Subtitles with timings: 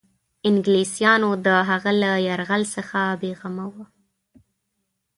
[0.49, 3.85] انګلیسیانو د هغه له یرغل څخه بېغمه وه.